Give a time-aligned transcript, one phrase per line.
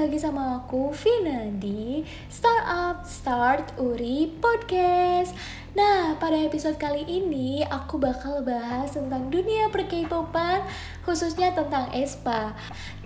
[0.00, 2.00] lagi sama aku Vina di
[2.32, 5.36] Startup Start Uri Podcast.
[5.76, 10.64] Nah, pada episode kali ini aku bakal bahas tentang dunia per popan
[11.04, 12.56] khususnya tentang Espa.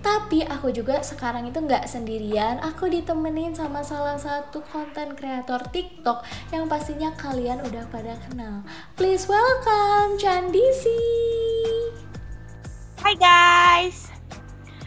[0.06, 6.22] Tapi aku juga sekarang itu nggak sendirian, aku ditemenin sama salah satu konten kreator TikTok
[6.54, 8.62] yang pastinya kalian udah pada kenal.
[8.94, 10.94] Please welcome Chandisi.
[13.02, 14.13] Hai guys.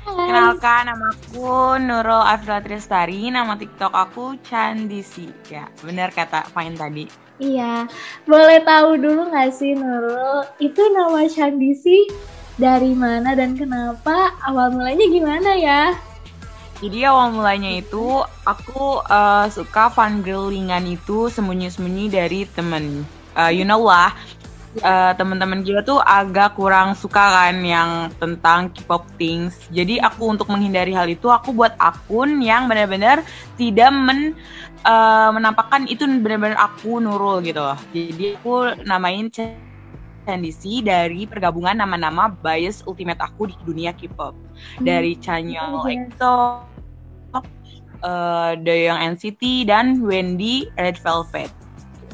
[0.08, 5.28] Kenalkan nama aku Nurul Afra Tristari, nama TikTok aku Candisi.
[5.52, 7.12] Ya, benar kata Fine tadi.
[7.44, 7.92] Iya,
[8.24, 12.08] boleh tahu dulu nggak sih Nurul, itu nama Candisi
[12.56, 14.32] dari mana dan kenapa?
[14.48, 15.92] Awal mulanya gimana ya?
[16.80, 23.04] Jadi awal mulanya itu aku uh, suka fangirlingan itu sembunyi-sembunyi dari temen.
[23.38, 24.18] Uh, you know lah,
[24.82, 29.58] uh, teman-teman kita tuh agak kurang suka kan yang tentang K-pop things.
[29.70, 33.22] Jadi aku untuk menghindari hal itu aku buat akun yang benar-benar
[33.56, 34.38] tidak men
[34.86, 37.64] uh, menampakkan itu benar-benar aku Nurul gitu.
[37.94, 39.30] Jadi aku namain
[40.28, 44.36] Candisi dari pergabungan nama-nama bias ultimate aku di dunia K-pop.
[44.36, 44.84] Hmm.
[44.84, 46.36] Dari Chanyeol oh, EXO,
[48.04, 51.50] uh, Young NCT dan Wendy Red Velvet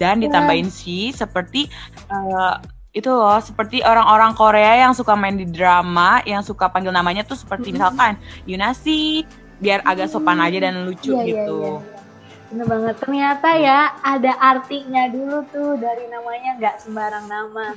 [0.01, 1.69] dan ditambahin si seperti
[2.13, 2.55] uh,
[2.93, 7.33] itu loh seperti orang-orang Korea yang suka main di drama yang suka panggil namanya tuh
[7.33, 9.25] seperti misalkan Yunasi
[9.57, 11.57] biar agak sopan aja dan lucu yeah, iya, gitu.
[11.57, 12.01] Yeah, yeah, yeah.
[12.53, 12.95] Bener banget.
[13.01, 17.73] Ternyata ya ada artinya dulu tuh dari namanya nggak sembarang nama.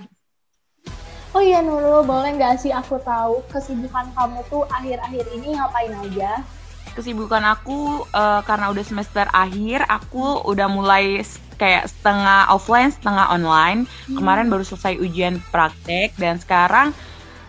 [1.33, 6.45] Oh iya Nurul, boleh nggak sih aku tahu kesibukan kamu tuh akhir-akhir ini ngapain aja?
[6.93, 11.21] Kesibukan aku uh, karena udah semester akhir, aku udah mulai
[11.57, 13.89] kayak setengah offline, setengah online.
[14.09, 14.17] Hmm.
[14.21, 16.93] Kemarin baru selesai ujian praktek dan sekarang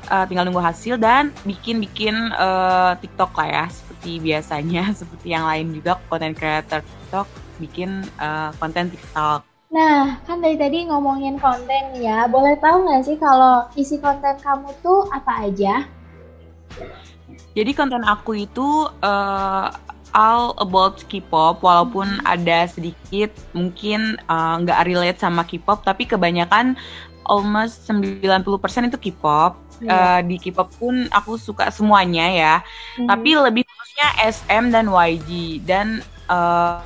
[0.09, 5.75] uh, tinggal nunggu hasil dan bikin-bikin uh, TikTok lah ya seperti biasanya, seperti yang lain
[5.75, 7.27] juga konten creator TikTok
[7.59, 9.43] bikin uh, konten TikTok.
[9.67, 14.71] Nah, kan dari tadi ngomongin konten ya, boleh tahu nggak sih kalau isi konten kamu
[14.79, 15.83] tuh apa aja?
[17.51, 19.67] Jadi konten aku itu uh,
[20.13, 26.75] all about K-pop walaupun ada sedikit mungkin uh, nggak uh, relate sama K-pop tapi kebanyakan
[27.27, 28.43] almost 90%
[28.87, 29.59] itu K-pop.
[29.77, 29.93] Yeah.
[29.93, 32.55] Uh, di K-pop pun aku suka semuanya ya.
[32.97, 33.07] Mm.
[33.11, 36.01] Tapi lebih khususnya SM dan YG dan
[36.31, 36.81] uh,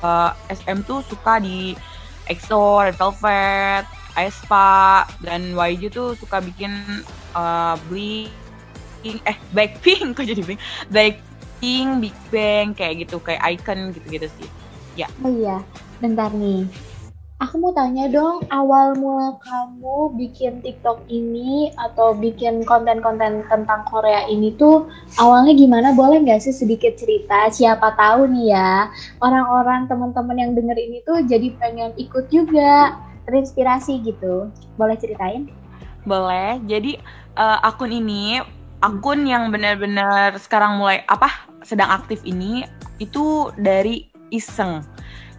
[0.00, 1.76] uh, SM tuh suka di
[2.26, 3.84] EXO, Red Velvet,
[4.16, 6.72] aespa dan YG tuh suka bikin
[7.36, 8.32] uh, Blink
[9.06, 11.20] eh Blackpink kok jadi Blink Black
[11.58, 14.48] Pink, Big Bang kayak gitu, kayak icon gitu-gitu sih.
[14.96, 15.08] Ya.
[15.20, 15.60] Oh iya,
[16.00, 16.64] bentar nih.
[17.36, 24.24] Aku mau tanya dong, awal mula kamu bikin TikTok ini atau bikin konten-konten tentang Korea
[24.24, 24.88] ini tuh
[25.20, 25.92] awalnya gimana?
[25.92, 27.52] Boleh nggak sih sedikit cerita?
[27.52, 28.88] Siapa tahu nih ya,
[29.20, 32.96] orang-orang teman-teman yang denger ini tuh jadi pengen ikut juga,
[33.28, 34.48] terinspirasi gitu.
[34.80, 35.52] Boleh ceritain?
[36.08, 36.56] Boleh.
[36.64, 36.96] Jadi
[37.36, 38.40] uh, akun ini
[38.84, 41.32] akun yang benar-benar sekarang mulai apa
[41.64, 42.68] sedang aktif ini
[43.00, 44.84] itu dari iseng.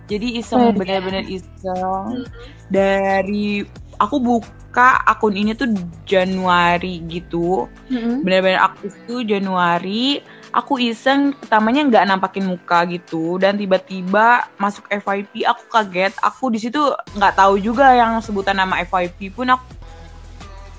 [0.08, 2.24] Jadi iseng benar-benar iseng
[2.72, 3.68] dari
[4.00, 5.68] aku buka akun ini tuh
[6.08, 7.68] Januari gitu.
[7.92, 8.24] Mm-hmm.
[8.24, 10.24] Benar-benar aktif tuh Januari.
[10.56, 16.16] Aku iseng pertamanya nggak nampakin muka gitu dan tiba-tiba masuk FYP aku kaget.
[16.24, 16.80] Aku di situ
[17.20, 19.68] nggak tahu juga yang sebutan nama FYP pun aku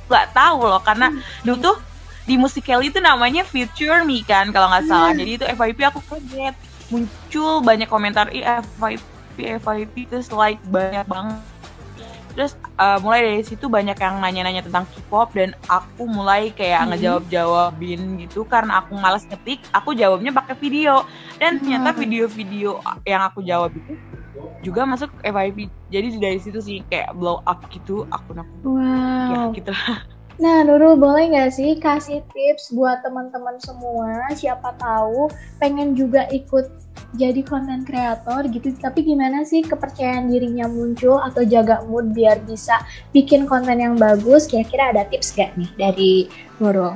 [0.08, 1.44] nggak tahu loh karena mm-hmm.
[1.44, 1.76] dulu tuh
[2.28, 5.16] di Musical.ly itu namanya Future Me kan kalau nggak salah.
[5.16, 5.20] Hmm.
[5.24, 6.54] Jadi itu FYP aku kaget
[6.92, 11.40] muncul banyak komentar i FYP FYP terus like banyak banget.
[12.36, 16.88] Terus uh, mulai dari situ banyak yang nanya-nanya tentang K-pop dan aku mulai kayak hmm.
[16.94, 21.02] ngejawab-jawabin gitu karena aku malas ngetik, aku jawabnya pakai video.
[21.40, 21.98] Dan ternyata hmm.
[21.98, 23.98] video-video yang aku jawab itu
[24.62, 25.66] juga masuk FYP.
[25.90, 28.54] Jadi dari situ sih kayak blow up gitu akun aku.
[28.68, 29.32] Wow.
[29.32, 29.98] Ya gitu lah.
[30.38, 35.26] Nah, Nurul boleh nggak sih kasih tips buat teman-teman semua, siapa tahu
[35.58, 36.70] pengen juga ikut
[37.18, 42.78] jadi konten kreator gitu, tapi gimana sih kepercayaan dirinya muncul atau jaga mood biar bisa
[43.10, 44.46] bikin konten yang bagus?
[44.46, 46.12] Kira-kira ada tips gak nih dari
[46.62, 46.94] Nurul?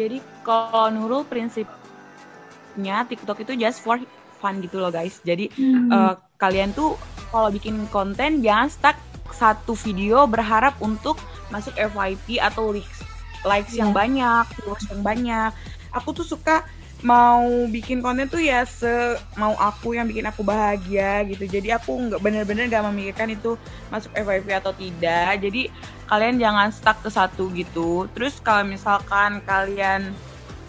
[0.00, 4.00] Jadi kalau Nurul prinsipnya TikTok itu just for
[4.40, 5.20] fun gitu loh guys.
[5.20, 5.92] Jadi hmm.
[5.92, 6.96] uh, kalian tuh
[7.28, 8.96] kalau bikin konten jangan stuck
[9.36, 11.20] satu video berharap untuk
[11.52, 13.04] masuk FYP atau likes
[13.44, 13.84] likes yeah.
[13.86, 13.98] yang iya.
[13.98, 15.50] banyak, viewers yang banyak.
[15.92, 16.64] Aku tuh suka
[17.02, 21.44] mau bikin konten tuh ya se mau aku yang bikin aku bahagia gitu.
[21.50, 23.58] Jadi aku nggak bener-bener nggak memikirkan itu
[23.90, 25.42] masuk FYP atau tidak.
[25.42, 25.68] Jadi
[26.06, 28.06] kalian jangan stuck ke satu gitu.
[28.14, 30.14] Terus kalau misalkan kalian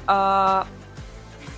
[0.10, 0.66] uh,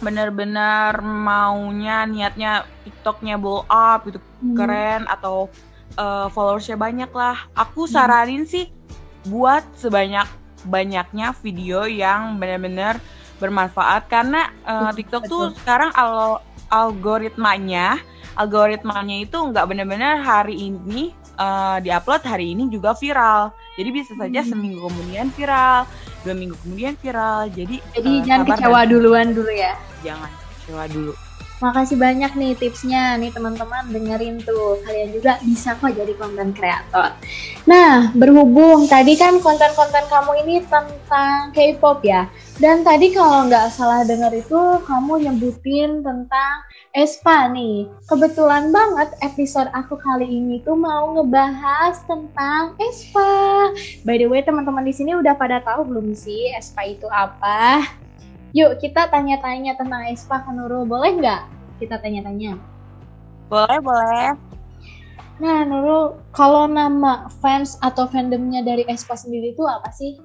[0.04, 4.54] benar-benar maunya niatnya TikToknya blow up gitu Hmm.
[4.54, 5.50] keren atau
[5.98, 7.50] uh, followersnya banyak lah.
[7.58, 8.70] Aku saranin sih
[9.26, 10.26] buat sebanyak
[10.66, 12.98] banyaknya video yang benar-benar
[13.38, 16.42] bermanfaat karena uh, Betul, TikTok tuh sekarang al-
[16.72, 18.00] algoritmanya
[18.36, 23.52] algoritmanya itu nggak benar-benar hari ini uh, diupload hari ini juga viral.
[23.76, 24.50] Jadi bisa saja Hmm.
[24.56, 25.84] seminggu kemudian viral,
[26.24, 27.48] dua minggu kemudian viral.
[27.52, 29.74] Jadi Jadi uh, jangan kecewa dan duluan dulu ya.
[30.04, 31.14] jangan kecewa dulu.
[31.64, 37.16] Makasih banyak nih tipsnya nih teman-teman dengerin tuh kalian juga bisa kok jadi konten kreator.
[37.64, 42.28] Nah berhubung tadi kan konten-konten kamu ini tentang K-pop ya.
[42.60, 46.56] Dan tadi kalau nggak salah dengar itu kamu nyebutin tentang
[46.92, 47.88] Espa nih.
[48.08, 53.72] Kebetulan banget episode aku kali ini tuh mau ngebahas tentang Espa.
[54.04, 57.80] By the way teman-teman di sini udah pada tahu belum sih Espa itu apa?
[58.56, 61.44] Yuk kita tanya-tanya tentang Espa ke Nurul, boleh nggak?
[61.76, 62.56] Kita tanya-tanya.
[63.52, 64.32] Boleh, boleh.
[65.44, 70.16] Nah Nurul, kalau nama fans atau fandomnya dari Espa sendiri itu apa sih?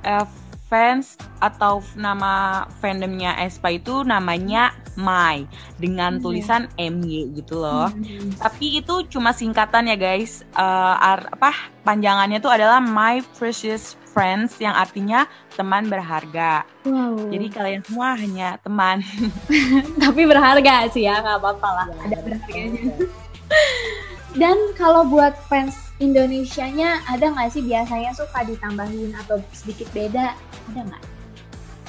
[0.00, 0.24] Eh,
[0.72, 5.44] fans atau nama fandomnya Espa itu namanya My
[5.76, 6.22] dengan Hmm.
[6.22, 7.88] tulisan MY gitu loh.
[7.88, 8.32] Hmm.
[8.34, 10.42] Tapi itu cuma singkatan ya guys.
[10.50, 10.60] Eh,
[10.98, 16.64] ar- apa panjangannya itu adalah My Precious Friends yang artinya teman berharga.
[16.82, 17.28] Wow.
[17.28, 19.04] Jadi kalian semua hanya teman.
[20.02, 21.86] tapi berharga sih ya, nggak apa-apa lah.
[22.02, 22.96] Ada berharganya.
[24.40, 30.36] Dan kalau buat fans Indonesianya ada nggak sih biasanya suka ditambahin atau sedikit beda?
[30.72, 31.02] Ada nggak?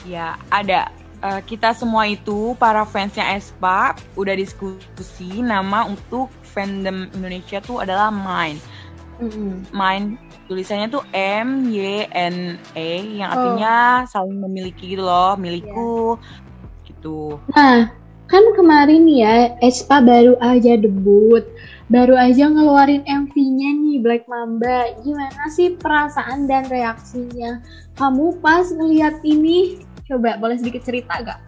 [0.08, 0.88] Ya, ada.
[1.18, 8.14] Eh, kita semua itu para fansnya Espa udah diskusi nama untuk fandom Indonesia tuh adalah
[8.14, 8.62] Mine.
[9.74, 16.22] Mine tulisannya tuh M Y N E yang artinya saling memiliki gitu loh, milikku
[16.86, 17.42] gitu.
[17.50, 17.90] Nah,
[18.30, 21.42] kan kemarin ya Espa baru aja debut,
[21.90, 24.94] baru aja ngeluarin MV-nya nih Black Mamba.
[25.02, 27.58] Gimana sih perasaan dan reaksinya
[27.98, 29.82] kamu pas ngeliat ini?
[30.08, 31.40] Coba boleh sedikit cerita gak?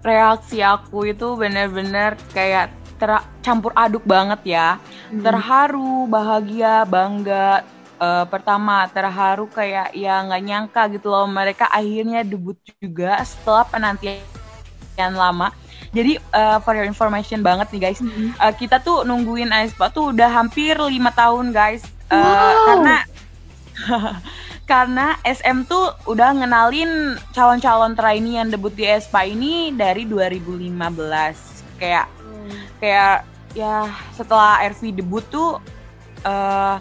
[0.00, 4.68] Reaksi aku itu bener-bener kayak ter- campur aduk banget ya.
[5.08, 5.24] Hmm.
[5.24, 7.64] terharu, bahagia, bangga.
[7.98, 14.22] Eh, pertama terharu kayak ya nggak nyangka gitu loh mereka akhirnya debut juga setelah penantian
[15.12, 15.50] lama.
[15.90, 18.30] Jadi eh, for your information banget nih guys, Hmm.
[18.32, 22.64] eh, kita tuh nungguin Aespa tuh udah hampir lima tahun guys, Eh, Wow.
[22.64, 22.96] karena
[24.68, 32.06] karena SM tuh udah ngenalin calon-calon trainee yang debut di Aespa ini dari 2015 kayak
[32.76, 33.24] kayak
[33.56, 35.56] ya setelah RV debut tuh
[36.22, 36.76] eh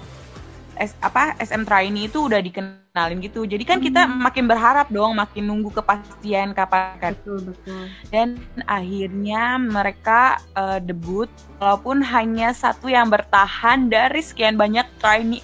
[0.78, 3.50] S, apa SM trainee itu udah dikenalin gitu.
[3.50, 4.22] Jadi kan kita Hmm.
[4.22, 7.14] makin berharap dong, makin nunggu kepastian kapan kan.
[7.18, 7.90] Betul betul.
[8.14, 8.38] Dan
[8.70, 11.26] akhirnya mereka eh, debut
[11.58, 15.42] walaupun hanya satu yang bertahan dari sekian banyak trainee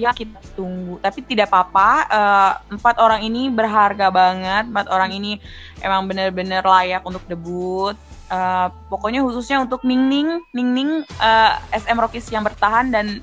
[0.00, 0.98] yang kita tunggu.
[0.98, 4.66] Tapi tidak apa-apa, eh, empat orang ini berharga banget.
[4.66, 5.38] Empat orang ini
[5.82, 7.94] emang bener-bener layak untuk debut.
[8.30, 13.22] Eh, pokoknya khususnya untuk Ning Ning, Ning Ning eh, SM Rockies yang bertahan dan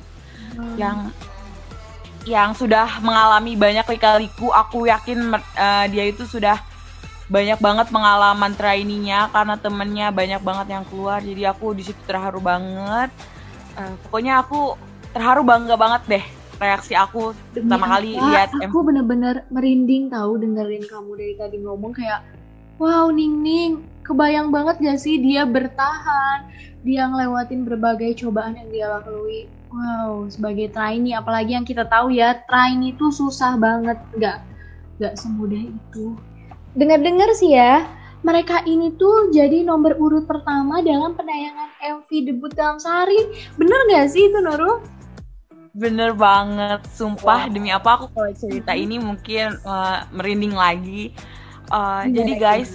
[0.75, 1.10] yang
[2.27, 6.60] yang sudah mengalami banyak lika-liku aku yakin eh, dia itu sudah
[7.31, 12.43] banyak banget pengalaman trainee-nya karena temennya banyak banget yang keluar jadi aku di situ terharu
[12.43, 13.10] banget
[13.79, 14.75] Eh, pokoknya aku
[15.15, 16.25] terharu bangga banget deh
[16.62, 21.58] reaksi aku Demi pertama kali apa, lihat aku bener-bener merinding tahu dengerin kamu dari tadi
[21.65, 22.22] ngomong kayak
[22.77, 26.46] wow Ning Ning kebayang banget gak sih dia bertahan?
[26.82, 29.46] Dia ngelewatin berbagai cobaan yang dia lalui.
[29.70, 34.38] Wow sebagai trainee apalagi yang kita tahu ya trainee itu susah banget nggak
[35.01, 36.13] nggak semudah itu.
[36.77, 37.86] Dengar-dengar sih ya
[38.22, 43.18] mereka ini tuh jadi nomor urut pertama dalam penayangan MV debut dalam sehari.
[43.58, 45.00] Bener gak sih itu Nurul?
[45.72, 47.54] Bener banget sumpah Wow.
[47.54, 51.16] demi apa aku kalau cerita ini mungkin eh, merinding lagi.
[52.04, 52.72] Iya, jadi guys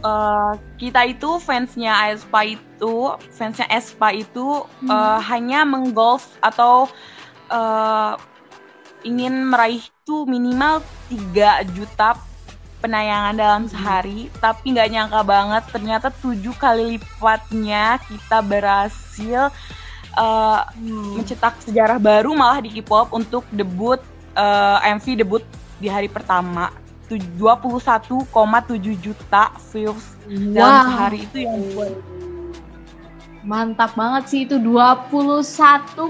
[0.00, 4.88] eh, kita itu fansnya Aespa itu fansnya Aespa itu Hmm.
[4.88, 6.88] eh, hanya menggolf atau
[7.52, 8.14] eh,
[9.04, 12.16] ingin meraih itu minimal 3 juta
[12.80, 14.32] penayangan dalam sehari.
[14.40, 19.52] Tapi nggak nyangka banget ternyata tujuh kali lipatnya kita berhasil
[20.12, 21.16] eh, Hmm.
[21.16, 24.00] mencetak sejarah baru malah di K-pop untuk debut
[24.32, 25.42] eh, MV debut
[25.76, 26.70] di hari pertama
[27.06, 28.30] Tu- 21,7
[28.94, 30.14] juta views
[30.48, 30.86] dalam Wow.
[30.86, 31.92] sehari itu yang buat
[33.40, 36.04] Mantap banget sih itu 21,7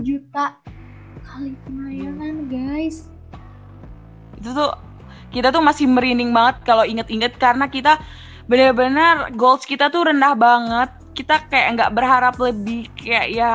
[0.00, 0.52] juta
[1.24, 3.08] kali penayangan guys.
[4.36, 4.72] itu tuh
[5.30, 7.96] kita tuh masih merinding banget kalau inget-inget karena kita
[8.44, 13.52] bener-bener goals kita tuh rendah banget kita kayak nggak berharap lebih kayak ya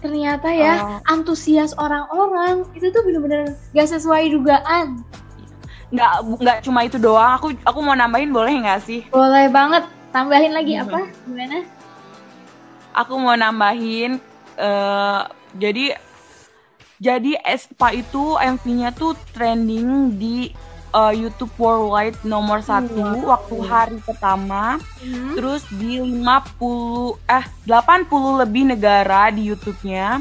[0.00, 0.98] ternyata ya Oh.
[1.12, 5.04] antusias orang-orang itu tuh bener-bener gak sesuai dugaan.
[5.92, 7.36] Nggak nggak cuma itu doang.
[7.36, 9.04] Aku aku mau nambahin boleh nggak sih?
[9.12, 9.84] Boleh banget.
[10.08, 10.88] Tambahin lagi Hmm.
[10.88, 11.00] apa?
[11.28, 11.58] Gimana?
[12.96, 14.16] Aku mau nambahin
[14.56, 15.20] eh
[15.54, 16.00] jadi
[16.96, 20.48] jadi Espa itu MV-nya tuh trending di
[20.90, 23.36] eh, YouTube Worldwide nomor satu Wow.
[23.36, 24.76] waktu hari pertama.
[25.00, 25.32] Hmm.
[25.32, 30.20] terus di 50 eh 80 lebih negara di YouTube-nya.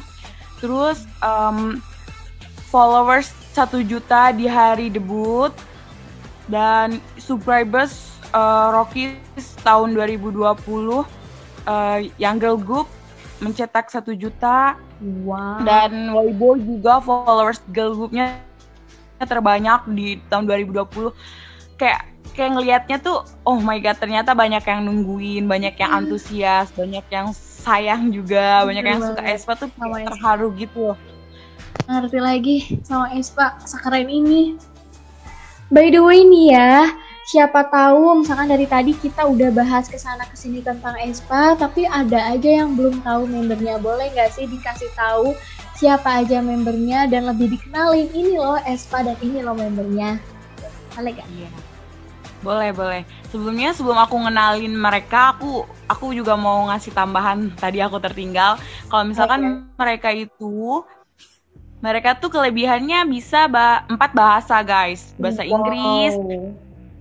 [0.60, 1.80] Terus em,
[2.68, 5.52] followers 1 juta di hari debut.
[6.50, 11.06] Dan subscribers eh, Rockies tahun 2020
[11.66, 12.88] eh, yang girl group
[13.40, 14.74] mencetak 1 juta.
[15.00, 15.64] Wow.
[15.64, 18.36] Dan Weibo juga followers girl groupnya
[19.26, 21.12] terbanyak di tahun 2020
[21.76, 22.02] kayak
[22.36, 26.00] kayak ngelihatnya tuh oh my god ternyata banyak yang nungguin banyak yang Hmm.
[26.06, 29.22] antusias banyak yang sayang juga banyak yang suka.
[29.26, 30.12] Espa tuh Sama kayak Espa.
[30.16, 30.98] terharu gitu loh
[31.90, 34.54] ngerti lagi sama Espa sekeren ini.
[35.74, 36.74] By the way nih ya,
[37.26, 41.86] siapa tahu misalkan dari tadi kita udah bahas ke sana ke sini tentang Espa, tapi
[41.86, 43.82] ada aja yang belum tahu membernya.
[43.82, 45.34] Boleh nggak sih dikasih tahu
[45.80, 50.20] siapa aja membernya dan lebih dikenalin ini loh Espa dan ini loh membernya.
[50.92, 51.28] Boleh gak?
[51.32, 51.50] Iya.
[52.40, 53.02] Boleh, boleh.
[53.32, 58.60] Sebelumnya sebelum aku ngenalin mereka, aku aku juga mau ngasih tambahan tadi aku tertinggal.
[58.92, 60.84] Kalau misalkan mereka itu
[61.80, 65.16] mereka tuh kelebihannya bisa ba empat bahasa, guys.
[65.16, 66.16] Bahasa Inggris,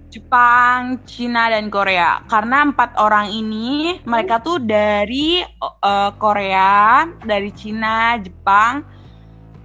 [0.09, 2.25] Jepang, Cina dan Korea.
[2.27, 8.85] Karena empat orang ini mereka tuh dari uh, Korea, dari Cina, Jepang.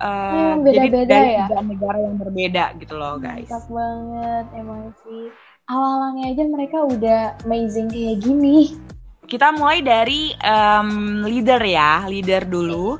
[0.04, 1.48] uh, Hmm, jadi beda-beda dari ya?
[1.48, 3.48] tiga negara yang berbeda gitu loh, guys.
[3.48, 5.32] Mantap banget emang sih.
[5.64, 8.76] Awalannya aja mereka udah amazing kayak gini.
[9.24, 13.00] kita mulai dari em, leader ya, leader dulu.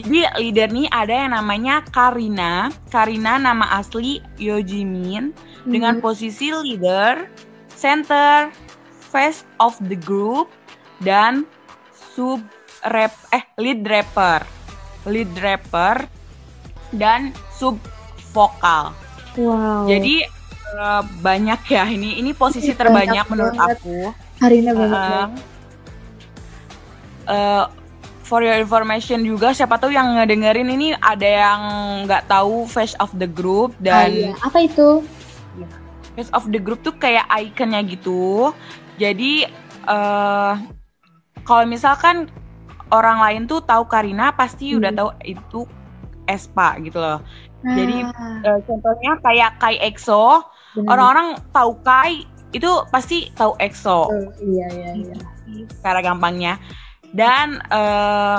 [0.00, 2.72] Jadi leader nih ada yang namanya Karina.
[2.88, 6.02] Karina nama asli Yojimin dengan Hmm.
[6.02, 7.28] posisi leader,
[7.68, 8.48] center,
[9.12, 10.48] face of the group
[11.00, 11.44] dan
[11.92, 12.40] sub
[12.88, 14.40] rap eh lead rapper.
[15.04, 16.08] Lead rapper
[16.90, 17.76] dan sub
[18.32, 18.96] vokal.
[19.36, 19.84] Wow.
[19.84, 20.24] Jadi
[20.70, 23.76] eh, banyak ya ini ini posisi Banyak terbanyak menurut banget.
[23.76, 23.98] aku.
[24.38, 25.30] Karina banget Uh, banget.
[27.28, 27.64] eh,
[28.30, 31.60] for your information juga siapa tahu yang ngedengerin ini ada yang
[32.06, 34.32] nggak tahu face of the group Ah, dan iya.
[34.40, 35.02] Apa itu?
[36.10, 38.54] face of the group tuh kayak ikonnya gitu
[38.96, 39.50] jadi
[39.84, 40.52] eh
[41.42, 42.30] kalau misalkan
[42.88, 44.78] orang lain tuh tahu Karina pasti Hmm.
[44.78, 45.60] udah tahu itu
[46.24, 47.18] Espa gitu loh
[47.60, 48.00] Nah, Jadi,
[48.40, 50.40] Eh, contohnya kayak Kai EXO
[50.82, 55.16] orang-orang tahu Kai itu pasti tahu EXO Oh, iya iya iya.
[55.68, 56.56] secara gampangnya
[57.12, 58.38] dan eh,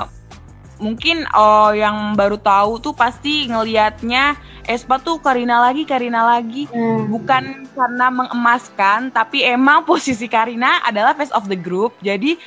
[0.78, 7.06] mungkin oh yang baru tahu tuh pasti ngelihatnya Espa tuh Karina lagi Karina lagi Nah,
[7.06, 12.38] bukan karena mengemaskan tapi emang posisi Karina adalah face of the group jadi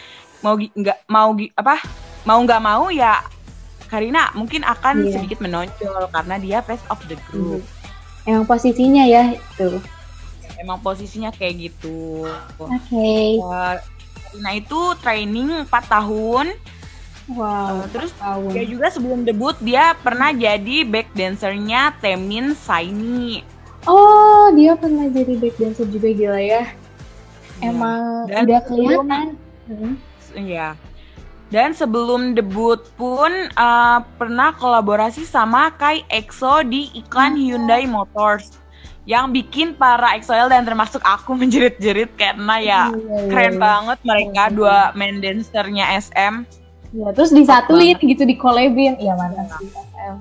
[0.40, 1.78] mau nggak mau apa
[2.22, 3.22] mau nggak mau ya
[3.86, 5.12] Karina mungkin akan Iya.
[5.14, 7.62] sedikit menonjol karena dia face of the group
[8.24, 9.78] emang posisinya ya itu.
[10.56, 12.24] emang posisinya kayak gitu
[12.58, 13.38] Oke.
[13.38, 13.74] Eh,
[14.22, 16.46] Karina itu training 4 tahun
[17.24, 17.80] Wow.
[17.80, 18.52] Eh, terus tahun.
[18.52, 23.40] Dia juga sebelum debut dia pernah jadi back dancernya Temin Saini.
[23.88, 26.68] Oh, dia pernah jadi back dancer juga gila ya.
[27.64, 29.26] Emang Dan udah kelihatan.
[29.68, 29.94] Hmm.
[30.36, 30.76] Iya.
[31.48, 37.40] Dan sebelum debut pun eh, pernah kolaborasi sama Kai EXO di iklan Oh.
[37.40, 38.52] Hyundai Motors
[39.04, 43.60] yang bikin para EXO-L dan termasuk aku menjerit-jerit karena ya Iya, iya, keren iya.
[43.60, 44.54] banget mereka Iya.
[44.54, 46.34] dua main dancernya SM.
[46.94, 48.94] Ya, terus disatuin gitu di collabin.
[48.96, 49.66] Iya mantap sih.
[49.68, 50.14] SM.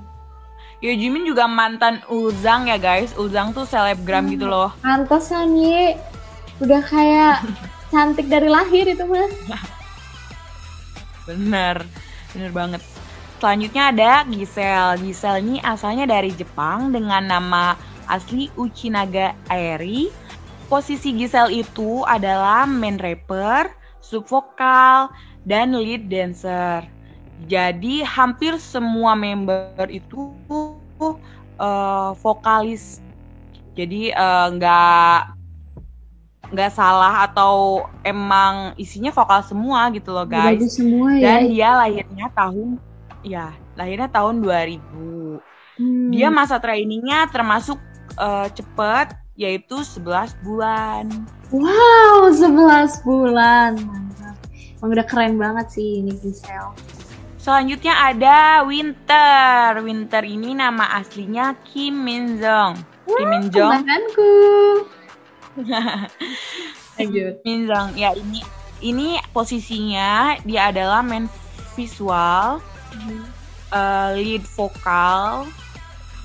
[0.82, 3.14] Yojimin juga mantan Uzang ya guys.
[3.14, 4.32] Uzang tuh selebgram Hmm.
[4.32, 4.68] gitu loh.
[4.80, 5.96] Pantesan Ye.
[6.60, 7.40] Udah kayak
[7.94, 9.30] cantik dari lahir itu mah.
[11.24, 11.88] Bener,
[12.30, 12.82] bener banget.
[13.38, 15.00] Selanjutnya ada Giselle.
[15.00, 17.76] Giselle ini asalnya dari Jepang dengan nama
[18.08, 20.08] asli Uchinaga Airi.
[20.68, 23.68] Posisi Giselle itu adalah main rapper,
[24.00, 25.12] sub vokal,
[25.44, 26.88] dan lead dancer.
[27.44, 30.32] Jadi hampir semua member itu
[31.60, 33.04] eh, vokalis.
[33.76, 35.34] Jadi eh, nggak
[36.54, 40.60] nggak salah atau emang isinya vokal semua gitu loh guys.
[40.70, 41.40] Semua ya.
[41.40, 42.68] Dan dia lahirnya tahun
[43.24, 44.80] ya, lahirnya tahun 2000.
[45.74, 46.10] Hmm.
[46.14, 47.80] Dia masa trainingnya termasuk
[48.18, 51.10] eh, cepet yaitu 11 bulan.
[51.50, 53.74] Wow, 11 bulan.
[53.82, 54.36] Mantap.
[54.78, 56.70] Emang udah keren banget sih ini Gisel.
[57.44, 59.84] Selanjutnya ada Winter.
[59.84, 62.78] Winter ini nama aslinya Kim Min Jong.
[63.04, 63.84] Kim Min Jong.
[66.96, 67.34] Lanjut.
[67.44, 67.88] Min Jong.
[67.98, 68.40] Ya ini
[68.80, 71.28] ini posisinya dia adalah main
[71.74, 72.64] visual,
[73.74, 75.44] uh, lead vokal,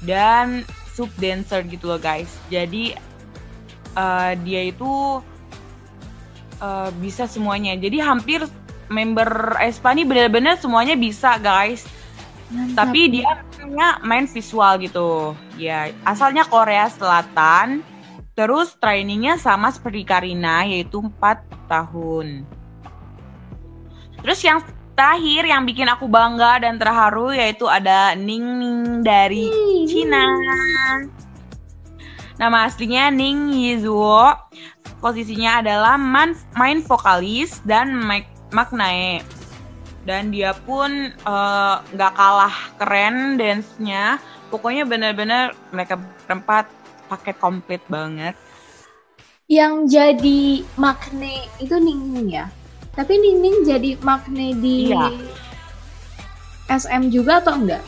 [0.05, 0.63] dan
[0.99, 2.27] sub dancer gitu loh guys.
[2.51, 2.91] Jadi
[3.95, 5.23] uh, dia itu
[6.59, 7.79] uh, bisa semuanya.
[7.79, 8.43] Jadi hampir
[8.91, 11.87] member Espa ini benar-benar semuanya bisa guys.
[12.51, 12.91] Mantap.
[12.91, 15.37] Tapi dia punya main visual gitu.
[15.55, 17.79] Ya, asalnya Korea Selatan.
[18.35, 22.47] Terus trainingnya sama seperti Karina yaitu 4 tahun.
[24.23, 24.59] Terus yang
[24.99, 29.47] terakhir yang bikin aku bangga dan terharu yaitu ada Ning Ning dari
[29.87, 30.27] Cina.
[32.35, 34.35] Nama aslinya Ning Yizuo.
[34.99, 37.95] Posisinya adalah man, main vokalis dan
[38.51, 39.23] maknae.
[40.03, 44.19] Dan dia pun eh, nggak uh, kalah keren dance-nya.
[44.51, 45.95] Pokoknya benar-benar mereka
[46.27, 46.67] berempat
[47.07, 48.35] paket komplit banget.
[49.47, 52.51] Yang jadi makne itu Ning Ning ya?
[52.93, 55.13] Tapi Ning Ning jadi makne di iya.
[56.69, 57.83] SM juga atau enggak?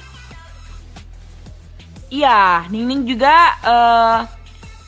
[2.12, 4.18] Iya, Ning Ning juga uh,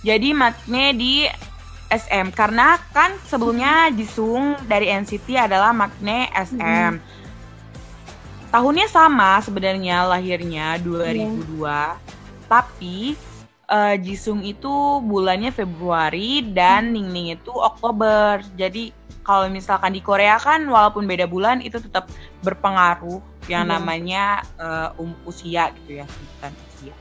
[0.03, 1.24] jadi makne di
[1.93, 6.93] SM karena kan sebelumnya Jisung dari NCT adalah makne SM.
[6.98, 7.01] Hmm.
[8.50, 11.62] Tahunnya sama sebenarnya lahirnya 2002.
[11.63, 11.98] Yeah.
[12.50, 13.17] Tapi
[13.74, 16.94] uh, Jisung itu bulannya Februari dan hmm.
[16.94, 18.46] Ning Ning itu Oktober.
[18.53, 18.94] Jadi
[19.25, 22.12] kalau misalkan di Korea kan walaupun beda bulan itu tetap
[22.45, 23.74] berpengaruh yang yeah.
[23.76, 24.24] namanya
[24.62, 26.95] uh, um, usia gitu ya, bukan usia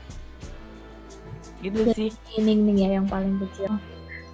[1.63, 2.11] gitu jadi sih
[2.43, 3.71] ini nih ya yang paling kecil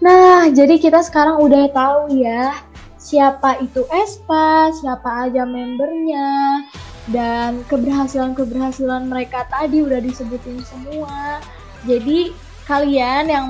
[0.02, 2.58] nah jadi kita sekarang udah tahu ya
[2.98, 6.66] siapa itu Espa siapa aja membernya
[7.10, 11.42] dan keberhasilan-keberhasilan mereka tadi udah disebutin semua
[11.88, 12.34] jadi
[12.68, 13.48] kalian yang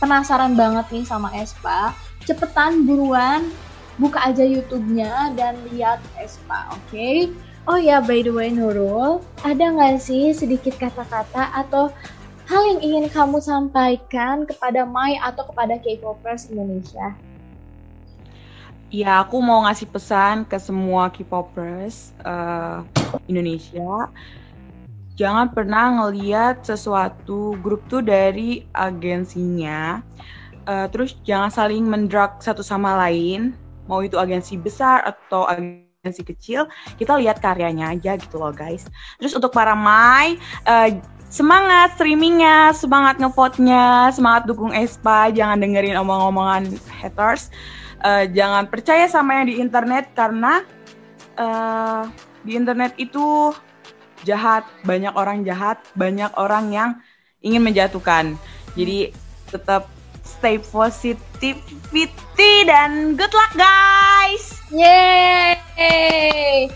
[0.00, 3.48] penasaran banget nih sama Espa cepetan buruan
[3.96, 6.90] buka aja YouTube-nya dan lihat Espa, oke?
[6.92, 7.32] Okay?
[7.66, 11.90] Oh ya, by the way Nurul, ada nggak sih sedikit kata-kata atau
[12.46, 17.16] hal yang ingin kamu sampaikan kepada Mai atau kepada K-popers Indonesia?
[18.94, 22.86] Ya, aku mau ngasih pesan ke semua K-popers uh,
[23.26, 24.06] Indonesia.
[25.16, 30.04] Jangan pernah ngeliat sesuatu grup tuh dari agensinya.
[30.68, 33.56] Uh, terus jangan saling mendrag satu sama lain.
[33.88, 36.66] Mau itu agensi besar atau agensi kecil,
[36.98, 38.84] kita lihat karyanya aja gitu loh guys.
[39.22, 40.90] Terus untuk para Mai, uh,
[41.30, 47.50] semangat streamingnya, semangat ngevote-nya, semangat dukung Espa, jangan dengerin omong-omongan haters,
[48.02, 50.66] uh, jangan percaya sama yang di internet karena
[51.38, 52.10] uh,
[52.46, 53.54] di internet itu
[54.26, 56.90] jahat, banyak orang jahat, banyak orang yang
[57.40, 58.34] ingin menjatuhkan.
[58.74, 59.14] Jadi
[59.48, 59.86] tetap
[60.26, 64.58] stay positivity dan good luck guys.
[64.74, 66.66] Yeay!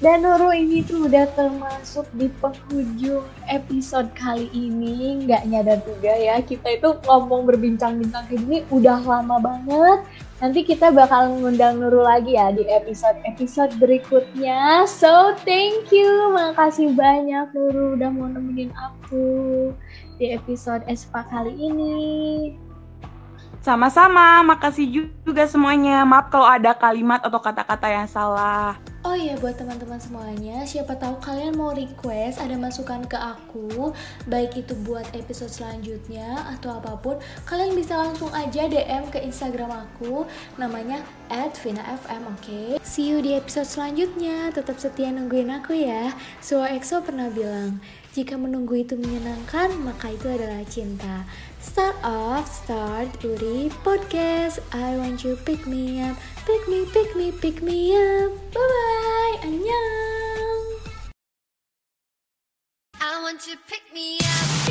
[0.00, 3.20] Dan Nurul ini tuh udah termasuk di penghujung
[3.52, 9.36] episode kali ini Nggak nyadar juga ya kita itu ngomong berbincang-bincang kayak gini udah lama
[9.36, 10.00] banget
[10.40, 14.88] Nanti kita bakal ngundang Nurul lagi ya di episode-episode berikutnya.
[14.88, 19.68] So thank you, makasih banyak Nurul udah mau nemenin aku
[20.16, 21.92] di episode Espa kali ini
[23.60, 26.04] sama-sama, makasih juga semuanya.
[26.08, 28.76] Maaf kalau ada kalimat atau kata-kata yang salah.
[29.00, 33.96] Oh iya buat teman-teman semuanya, siapa tahu kalian mau request ada masukan ke aku,
[34.28, 37.16] baik itu buat episode selanjutnya atau apa pun,
[37.48, 40.28] kalian bisa langsung aja DM ke Instagram aku,
[40.60, 41.00] namanya
[41.32, 42.44] @vinafm, oke?
[42.44, 42.68] Okay?
[42.84, 46.12] See you di episode selanjutnya, tetap setia nungguin aku ya.
[46.44, 51.22] So EXO pernah bilang, jika menunggu itu menyenangkan, maka itu adalah cinta.
[51.62, 54.58] Start off, start Uri Podcast.
[54.74, 58.34] I want you pick me up, pick me, pick me, pick me up.
[58.50, 60.64] Bye bye, annyeong.
[62.98, 64.69] I want you pick me up.